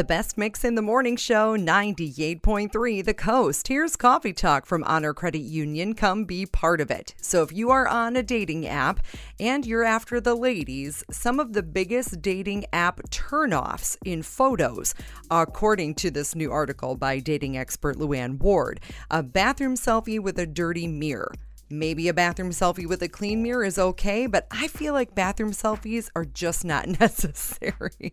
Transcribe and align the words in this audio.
The 0.00 0.04
best 0.04 0.38
mix 0.38 0.64
in 0.64 0.76
the 0.76 0.80
morning 0.80 1.18
show, 1.18 1.58
98.3 1.58 3.04
The 3.04 3.12
Coast. 3.12 3.68
Here's 3.68 3.96
Coffee 3.96 4.32
Talk 4.32 4.64
from 4.64 4.82
Honor 4.84 5.12
Credit 5.12 5.42
Union. 5.42 5.92
Come 5.92 6.24
be 6.24 6.46
part 6.46 6.80
of 6.80 6.90
it. 6.90 7.14
So, 7.20 7.42
if 7.42 7.52
you 7.52 7.70
are 7.70 7.86
on 7.86 8.16
a 8.16 8.22
dating 8.22 8.66
app 8.66 9.00
and 9.38 9.66
you're 9.66 9.84
after 9.84 10.18
the 10.18 10.34
ladies, 10.34 11.04
some 11.10 11.38
of 11.38 11.52
the 11.52 11.62
biggest 11.62 12.22
dating 12.22 12.64
app 12.72 13.10
turnoffs 13.10 13.98
in 14.02 14.22
photos, 14.22 14.94
according 15.30 15.96
to 15.96 16.10
this 16.10 16.34
new 16.34 16.50
article 16.50 16.96
by 16.96 17.18
dating 17.18 17.58
expert 17.58 17.98
Luann 17.98 18.38
Ward, 18.38 18.80
a 19.10 19.22
bathroom 19.22 19.74
selfie 19.74 20.18
with 20.18 20.38
a 20.38 20.46
dirty 20.46 20.86
mirror. 20.86 21.30
Maybe 21.72 22.08
a 22.08 22.14
bathroom 22.14 22.50
selfie 22.50 22.88
with 22.88 23.00
a 23.00 23.08
clean 23.08 23.44
mirror 23.44 23.62
is 23.64 23.78
okay, 23.78 24.26
but 24.26 24.48
I 24.50 24.66
feel 24.66 24.92
like 24.92 25.14
bathroom 25.14 25.52
selfies 25.52 26.10
are 26.16 26.24
just 26.24 26.64
not 26.64 26.88
necessary. 27.00 28.12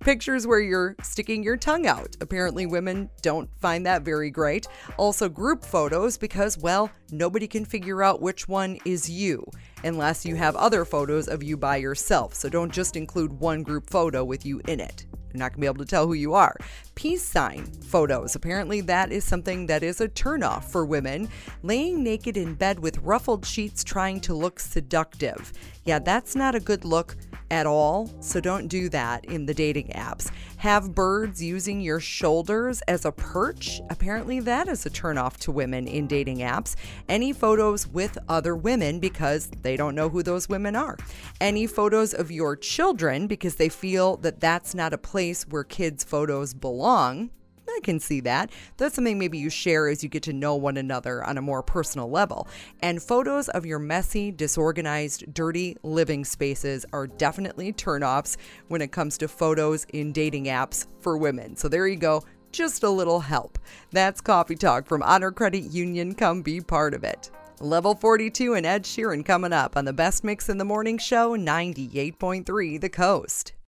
Pictures 0.00 0.44
where 0.44 0.58
you're 0.58 0.96
sticking 1.04 1.44
your 1.44 1.56
tongue 1.56 1.86
out. 1.86 2.16
Apparently, 2.20 2.66
women 2.66 3.08
don't 3.22 3.48
find 3.60 3.86
that 3.86 4.02
very 4.02 4.28
great. 4.28 4.66
Also, 4.96 5.28
group 5.28 5.64
photos 5.64 6.18
because, 6.18 6.58
well, 6.58 6.90
nobody 7.12 7.46
can 7.46 7.64
figure 7.64 8.02
out 8.02 8.20
which 8.20 8.48
one 8.48 8.76
is 8.84 9.08
you 9.08 9.46
unless 9.84 10.26
you 10.26 10.34
have 10.34 10.56
other 10.56 10.84
photos 10.84 11.28
of 11.28 11.44
you 11.44 11.56
by 11.56 11.76
yourself. 11.76 12.34
So 12.34 12.48
don't 12.48 12.72
just 12.72 12.96
include 12.96 13.32
one 13.32 13.62
group 13.62 13.88
photo 13.88 14.24
with 14.24 14.44
you 14.44 14.60
in 14.66 14.80
it. 14.80 15.06
You're 15.36 15.44
not 15.44 15.52
going 15.52 15.56
to 15.56 15.60
be 15.60 15.66
able 15.66 15.84
to 15.84 15.90
tell 15.90 16.06
who 16.06 16.14
you 16.14 16.32
are. 16.32 16.56
Peace 16.94 17.22
sign 17.22 17.66
photos. 17.66 18.34
Apparently, 18.34 18.80
that 18.80 19.12
is 19.12 19.22
something 19.22 19.66
that 19.66 19.82
is 19.82 20.00
a 20.00 20.08
turnoff 20.08 20.64
for 20.64 20.86
women. 20.86 21.28
Laying 21.62 22.02
naked 22.02 22.38
in 22.38 22.54
bed 22.54 22.78
with 22.78 22.96
ruffled 23.00 23.44
sheets 23.44 23.84
trying 23.84 24.18
to 24.20 24.32
look 24.32 24.58
seductive. 24.58 25.52
Yeah, 25.84 25.98
that's 25.98 26.34
not 26.34 26.54
a 26.54 26.60
good 26.60 26.86
look 26.86 27.16
at 27.50 27.66
all, 27.66 28.10
so 28.20 28.40
don't 28.40 28.66
do 28.66 28.88
that 28.88 29.24
in 29.26 29.46
the 29.46 29.54
dating 29.54 29.88
apps. 29.88 30.32
Have 30.56 30.94
birds 30.94 31.42
using 31.42 31.80
your 31.80 32.00
shoulders 32.00 32.80
as 32.88 33.04
a 33.04 33.12
perch? 33.12 33.80
Apparently, 33.90 34.40
that 34.40 34.66
is 34.66 34.86
a 34.86 34.90
turnoff 34.90 35.36
to 35.38 35.52
women 35.52 35.86
in 35.86 36.06
dating 36.06 36.38
apps. 36.38 36.74
Any 37.08 37.32
photos 37.32 37.86
with 37.86 38.18
other 38.28 38.56
women 38.56 38.98
because 38.98 39.48
they 39.62 39.76
don't 39.76 39.94
know 39.94 40.08
who 40.08 40.22
those 40.22 40.48
women 40.48 40.74
are. 40.74 40.96
Any 41.40 41.66
photos 41.66 42.14
of 42.14 42.32
your 42.32 42.56
children 42.56 43.26
because 43.26 43.56
they 43.56 43.68
feel 43.68 44.16
that 44.18 44.40
that's 44.40 44.74
not 44.74 44.92
a 44.92 44.98
place 44.98 45.25
where 45.48 45.64
kids' 45.64 46.04
photos 46.04 46.54
belong. 46.54 47.30
I 47.68 47.80
can 47.82 48.00
see 48.00 48.20
that. 48.20 48.50
That's 48.76 48.94
something 48.94 49.18
maybe 49.18 49.38
you 49.38 49.50
share 49.50 49.88
as 49.88 50.02
you 50.02 50.08
get 50.08 50.22
to 50.24 50.32
know 50.32 50.54
one 50.54 50.76
another 50.76 51.24
on 51.24 51.36
a 51.36 51.42
more 51.42 51.62
personal 51.62 52.08
level. 52.08 52.48
And 52.80 53.02
photos 53.02 53.48
of 53.50 53.66
your 53.66 53.78
messy, 53.78 54.30
disorganized, 54.30 55.34
dirty 55.34 55.76
living 55.82 56.24
spaces 56.24 56.86
are 56.92 57.06
definitely 57.06 57.72
turnoffs 57.72 58.36
when 58.68 58.80
it 58.80 58.92
comes 58.92 59.18
to 59.18 59.28
photos 59.28 59.84
in 59.92 60.12
dating 60.12 60.44
apps 60.44 60.86
for 61.00 61.16
women. 61.16 61.56
So 61.56 61.68
there 61.68 61.86
you 61.86 61.96
go. 61.96 62.22
Just 62.52 62.84
a 62.84 62.90
little 62.90 63.20
help. 63.20 63.58
That's 63.90 64.20
Coffee 64.20 64.54
Talk 64.54 64.86
from 64.86 65.02
Honor 65.02 65.30
Credit 65.30 65.64
Union. 65.64 66.14
Come 66.14 66.42
be 66.42 66.60
part 66.60 66.94
of 66.94 67.04
it. 67.04 67.30
Level 67.60 67.94
42 67.94 68.54
and 68.54 68.66
Ed 68.66 68.84
Sheeran 68.84 69.24
coming 69.24 69.52
up 69.52 69.76
on 69.76 69.84
the 69.84 69.92
best 69.92 70.24
mix 70.24 70.48
in 70.48 70.58
the 70.58 70.64
morning 70.64 70.98
show, 70.98 71.36
98.3 71.36 72.80
The 72.80 72.88
Coast. 72.88 73.56